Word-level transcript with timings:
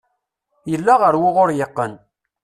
Yella 0.71 0.93
ɣer 1.01 1.13
wuɣur 1.21 1.49
yeqqen. 1.57 1.93